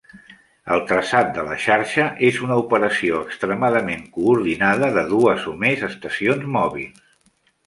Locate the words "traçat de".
0.91-1.43